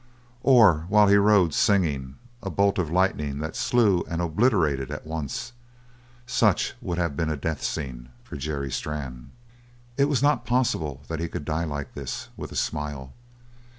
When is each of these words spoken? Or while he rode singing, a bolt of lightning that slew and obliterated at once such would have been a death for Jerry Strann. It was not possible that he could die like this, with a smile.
Or 0.41 0.85
while 0.89 1.05
he 1.09 1.15
rode 1.15 1.53
singing, 1.53 2.15
a 2.41 2.49
bolt 2.49 2.79
of 2.79 2.89
lightning 2.89 3.37
that 3.37 3.55
slew 3.55 4.03
and 4.09 4.19
obliterated 4.19 4.89
at 4.89 5.05
once 5.05 5.53
such 6.25 6.73
would 6.81 6.97
have 6.97 7.15
been 7.15 7.29
a 7.29 7.37
death 7.37 7.63
for 8.23 8.35
Jerry 8.35 8.71
Strann. 8.71 9.29
It 9.97 10.05
was 10.05 10.23
not 10.23 10.43
possible 10.43 11.03
that 11.07 11.19
he 11.19 11.27
could 11.29 11.45
die 11.45 11.65
like 11.65 11.93
this, 11.93 12.29
with 12.35 12.51
a 12.51 12.55
smile. 12.55 13.13